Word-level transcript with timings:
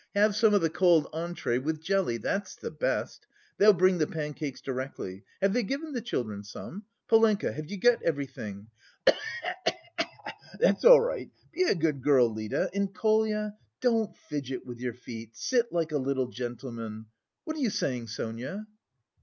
Have 0.15 0.35
some 0.35 0.55
of 0.55 0.61
the 0.61 0.69
cold 0.71 1.05
entrée 1.13 1.61
with 1.61 1.79
jelly, 1.79 2.17
that's 2.17 2.55
the 2.55 2.71
best. 2.71 3.27
They'll 3.59 3.71
bring 3.71 3.99
the 3.99 4.07
pancakes 4.07 4.59
directly. 4.59 5.23
Have 5.43 5.53
they 5.53 5.61
given 5.61 5.93
the 5.93 6.01
children 6.01 6.43
some? 6.43 6.85
Polenka, 7.07 7.51
have 7.53 7.69
you 7.69 7.77
got 7.77 8.01
everything? 8.01 8.65
(Cough 9.05 9.15
cough 9.43 9.65
cough.) 9.67 10.35
That's 10.59 10.83
all 10.85 11.01
right. 11.01 11.29
Be 11.53 11.65
a 11.65 11.75
good 11.75 12.01
girl, 12.01 12.33
Lida, 12.33 12.71
and, 12.73 12.91
Kolya, 12.91 13.53
don't 13.79 14.17
fidget 14.27 14.65
with 14.65 14.79
your 14.79 14.95
feet; 14.95 15.37
sit 15.37 15.71
like 15.71 15.91
a 15.91 15.99
little 15.99 16.29
gentleman. 16.29 17.05
What 17.43 17.55
are 17.57 17.61
you 17.61 17.69
saying, 17.69 18.07
Sonia?" 18.07 18.65